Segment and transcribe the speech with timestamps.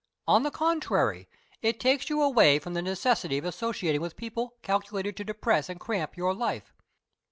[0.27, 1.29] On the contrary,
[1.61, 5.79] it takes you away from the necessity of associating with people calculated to depress and
[5.79, 6.73] cramp your life.